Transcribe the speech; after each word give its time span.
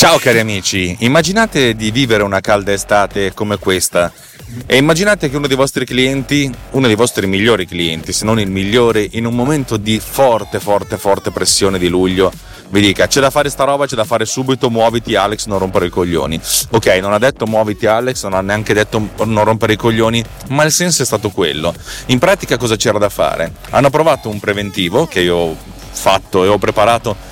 Ciao 0.00 0.16
cari 0.16 0.38
amici, 0.38 0.96
immaginate 1.00 1.74
di 1.74 1.90
vivere 1.90 2.22
una 2.22 2.40
calda 2.40 2.72
estate 2.72 3.34
come 3.34 3.58
questa 3.58 4.10
e 4.64 4.78
immaginate 4.78 5.28
che 5.28 5.36
uno 5.36 5.46
dei 5.46 5.58
vostri 5.58 5.84
clienti, 5.84 6.50
uno 6.70 6.86
dei 6.86 6.96
vostri 6.96 7.26
migliori 7.26 7.66
clienti, 7.66 8.14
se 8.14 8.24
non 8.24 8.40
il 8.40 8.48
migliore, 8.50 9.06
in 9.10 9.26
un 9.26 9.34
momento 9.34 9.76
di 9.76 10.00
forte, 10.00 10.58
forte, 10.58 10.96
forte 10.96 11.30
pressione 11.30 11.78
di 11.78 11.88
luglio, 11.88 12.32
vi 12.70 12.80
dica 12.80 13.08
c'è 13.08 13.20
da 13.20 13.28
fare 13.28 13.50
sta 13.50 13.64
roba, 13.64 13.84
c'è 13.84 13.94
da 13.94 14.04
fare 14.04 14.24
subito, 14.24 14.70
muoviti 14.70 15.16
Alex, 15.16 15.44
non 15.44 15.58
rompere 15.58 15.88
i 15.88 15.90
coglioni. 15.90 16.40
Ok, 16.70 16.86
non 17.02 17.12
ha 17.12 17.18
detto 17.18 17.44
muoviti 17.44 17.84
Alex, 17.84 18.22
non 18.22 18.32
ha 18.32 18.40
neanche 18.40 18.72
detto 18.72 19.06
non 19.24 19.44
rompere 19.44 19.74
i 19.74 19.76
coglioni, 19.76 20.24
ma 20.48 20.64
il 20.64 20.72
senso 20.72 21.02
è 21.02 21.04
stato 21.04 21.28
quello. 21.28 21.74
In 22.06 22.18
pratica 22.18 22.56
cosa 22.56 22.76
c'era 22.76 22.96
da 22.96 23.10
fare? 23.10 23.52
Hanno 23.68 23.90
provato 23.90 24.30
un 24.30 24.40
preventivo 24.40 25.06
che 25.06 25.20
io 25.20 25.36
ho 25.36 25.56
fatto 25.92 26.44
e 26.44 26.48
ho 26.48 26.56
preparato 26.56 27.28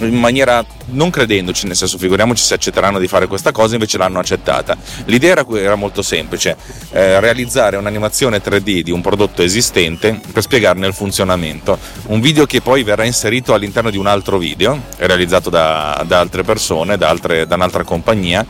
in 0.00 0.18
maniera 0.18 0.64
non 0.86 1.10
credendoci, 1.10 1.66
nel 1.66 1.76
senso 1.76 1.98
figuriamoci 1.98 2.42
se 2.42 2.54
accetteranno 2.54 2.98
di 2.98 3.06
fare 3.06 3.26
questa 3.26 3.52
cosa, 3.52 3.74
invece 3.74 3.98
l'hanno 3.98 4.18
accettata. 4.18 4.76
L'idea 5.06 5.32
era, 5.32 5.46
era 5.54 5.74
molto 5.74 6.02
semplice, 6.02 6.56
eh, 6.92 7.20
realizzare 7.20 7.76
un'animazione 7.76 8.42
3D 8.42 8.80
di 8.80 8.90
un 8.90 9.00
prodotto 9.00 9.42
esistente 9.42 10.20
per 10.32 10.42
spiegarne 10.42 10.86
il 10.86 10.94
funzionamento. 10.94 11.78
Un 12.06 12.20
video 12.20 12.46
che 12.46 12.60
poi 12.60 12.82
verrà 12.82 13.04
inserito 13.04 13.54
all'interno 13.54 13.90
di 13.90 13.96
un 13.96 14.06
altro 14.06 14.38
video, 14.38 14.80
realizzato 14.96 15.50
da, 15.50 16.02
da 16.06 16.18
altre 16.18 16.42
persone, 16.42 16.96
da, 16.96 17.08
altre, 17.08 17.46
da 17.46 17.54
un'altra 17.54 17.84
compagnia, 17.84 18.44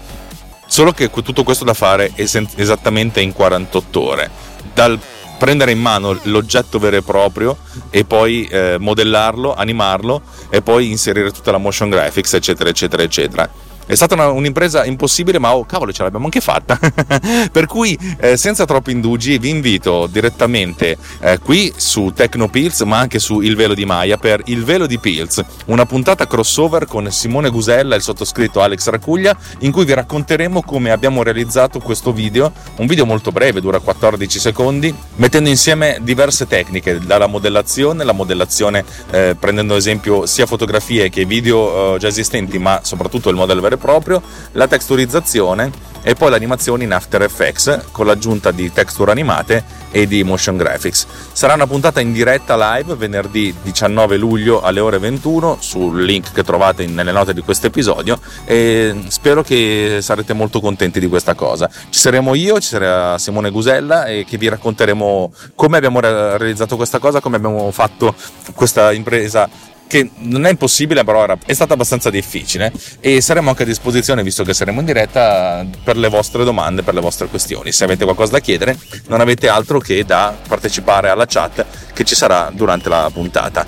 solo 0.67 0.93
che 0.93 1.11
tutto 1.11 1.43
questo 1.43 1.65
da 1.65 1.75
fare 1.75 2.13
esattamente 2.15 3.21
in 3.21 3.33
48 3.33 4.01
ore. 4.01 4.31
Dal 4.73 4.99
prendere 5.41 5.73
in 5.73 5.81
mano 5.81 6.21
l'oggetto 6.25 6.79
vero 6.79 6.97
e 6.97 7.03
proprio 7.03 7.57
e 7.89 8.05
poi 8.05 8.45
eh, 8.45 8.77
modellarlo, 8.79 9.55
animarlo 9.55 10.21
e 10.51 10.61
poi 10.61 10.91
inserire 10.91 11.33
tutta 11.33 11.51
la 11.51 11.57
motion 11.57 11.89
graphics, 11.89 12.35
eccetera, 12.35 12.69
eccetera, 12.69 13.03
eccetera. 13.03 13.51
È 13.91 13.97
stata 13.97 14.15
una, 14.15 14.29
un'impresa 14.29 14.85
impossibile, 14.85 15.41
ma 15.41 15.53
oh 15.53 15.65
cavolo, 15.65 15.91
ce 15.91 16.05
l'abbiamo 16.05 16.27
anche 16.27 16.41
fatta. 16.41 16.79
per 17.51 17.67
cui, 17.67 17.99
eh, 18.21 18.37
senza 18.37 18.65
troppi 18.65 18.93
indugi, 18.93 19.37
vi 19.39 19.49
invito 19.49 20.07
direttamente 20.07 20.97
eh, 21.19 21.41
qui 21.41 21.73
su 21.75 22.13
Tecnopills, 22.15 22.83
ma 22.83 22.99
anche 22.99 23.19
su 23.19 23.41
Il 23.41 23.57
Velo 23.57 23.75
di 23.75 23.85
Maya 23.85 24.17
per 24.17 24.43
Il 24.45 24.63
Velo 24.63 24.87
di 24.87 25.01
Pills, 25.01 25.43
una 25.67 25.87
puntata 25.87 26.29
crossover 26.29 26.87
con 26.87 27.11
Simone 27.11 27.51
Gusella 27.51 27.95
e 27.95 27.97
il 27.97 28.05
sottoscritto 28.05 28.61
Alex 28.61 28.89
Racuglia, 28.91 29.37
in 29.59 29.73
cui 29.73 29.85
vi 29.85 29.95
racconteremo 29.95 30.63
come 30.63 30.93
abbiamo 30.93 31.25
realizzato 31.25 31.81
questo 31.81 32.13
video, 32.13 32.53
un 32.77 32.87
video 32.87 33.05
molto 33.05 33.33
breve, 33.33 33.61
dura 33.61 33.81
14 33.81 34.39
secondi, 34.39 34.95
mettendo 35.17 35.49
insieme 35.49 35.99
diverse 36.01 36.47
tecniche, 36.47 37.01
dalla 37.01 37.27
modellazione, 37.27 38.05
la 38.05 38.13
modellazione 38.13 38.85
eh, 39.11 39.35
prendendo 39.37 39.75
esempio 39.75 40.27
sia 40.27 40.47
fotografie 40.47 41.11
che 41.11 41.25
video 41.25 41.97
eh, 41.97 41.99
già 41.99 42.07
esistenti, 42.07 42.57
ma 42.61 42.79
soprattutto 42.85 43.31
il 43.31 43.35
modello 43.35 43.61
vero 43.61 43.79
proprio, 43.81 44.23
la 44.53 44.69
texturizzazione 44.69 45.89
e 46.03 46.15
poi 46.15 46.31
l'animazione 46.31 46.85
in 46.85 46.93
After 46.93 47.23
Effects 47.23 47.87
con 47.93 48.07
l'aggiunta 48.07 48.51
di 48.51 48.73
texture 48.73 49.11
animate 49.11 49.65
e 49.91 50.07
di 50.07 50.23
motion 50.23 50.57
graphics. 50.57 51.07
Sarà 51.33 51.55
una 51.55 51.67
puntata 51.67 52.01
in 52.01 52.13
diretta 52.13 52.57
live 52.57 52.95
venerdì 52.95 53.55
19 53.63 54.17
luglio 54.17 54.63
alle 54.63 54.81
ore 54.81 54.99
21 54.99 55.59
sul 55.61 56.03
link 56.03 56.33
che 56.33 56.45
trovate 56.45 56.87
nelle 56.87 57.13
note 57.13 57.35
di 57.35 57.41
questo 57.41 57.67
episodio 57.67 58.19
e 58.45 59.05
spero 59.09 59.43
che 59.43 59.99
sarete 60.01 60.33
molto 60.33 60.61
contenti 60.61 61.01
di 61.01 61.09
questa 61.09 61.35
cosa. 61.35 61.69
Ci 61.69 61.99
saremo 61.99 62.35
io, 62.35 62.61
ci 62.61 62.69
sarà 62.69 63.19
Simone 63.19 63.51
Gusella 63.51 64.07
e 64.07 64.25
che 64.25 64.39
vi 64.39 64.49
racconteremo 64.49 65.33
come 65.55 65.77
abbiamo 65.77 66.01
realizzato 66.01 66.77
questa 66.77 66.99
cosa, 66.99 67.21
come 67.21 67.37
abbiamo 67.37 67.71
fatto 67.73 68.15
questa 68.55 68.93
impresa 68.93 69.49
che 69.91 70.09
non 70.19 70.47
è 70.47 70.51
impossibile, 70.51 71.03
però 71.03 71.25
era, 71.25 71.37
è 71.45 71.53
stata 71.53 71.75
abbastanza 71.75 72.11
difficile 72.11 72.73
e 73.01 73.21
saremo 73.21 73.51
anche 73.51 73.65
a 73.65 73.67
disposizione, 73.67 74.23
visto 74.23 74.45
che 74.45 74.55
saremo 74.55 74.79
in 74.79 74.87
diretta, 74.87 75.67
per 75.83 75.97
le 75.97 76.09
vostre 76.09 76.45
domande, 76.45 76.85
per 76.85 76.95
le 76.95 77.01
vostre 77.01 77.27
questioni. 77.27 77.73
Se 77.73 77.83
avete 77.83 78.05
qualcosa 78.05 78.31
da 78.31 78.39
chiedere, 78.39 78.79
non 79.09 79.21
avete 79.21 79.49
altro 79.49 79.81
che 79.81 80.05
da 80.05 80.33
partecipare 80.47 81.09
alla 81.09 81.27
chat 81.27 81.67
che 81.93 82.05
ci 82.05 82.15
sarà 82.15 82.53
durante 82.55 82.89
la 82.89 83.11
puntata. 83.13 83.67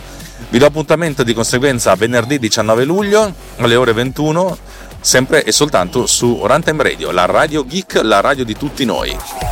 Vi 0.48 0.58
do 0.58 0.66
appuntamento 0.66 1.24
di 1.24 1.34
conseguenza 1.34 1.92
venerdì 1.96 2.38
19 2.38 2.84
luglio 2.84 3.34
alle 3.56 3.74
ore 3.74 3.92
21, 3.92 4.56
sempre 5.00 5.42
e 5.42 5.50
soltanto 5.50 6.06
su 6.06 6.40
Runtime 6.40 6.84
Radio, 6.84 7.10
la 7.10 7.24
radio 7.24 7.66
geek, 7.66 8.00
la 8.04 8.20
radio 8.20 8.44
di 8.44 8.56
tutti 8.56 8.84
noi. 8.84 9.51